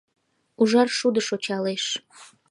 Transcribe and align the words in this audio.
Ужар 0.61 0.87
шудо 0.97 1.19
шочалеш. 1.27 1.85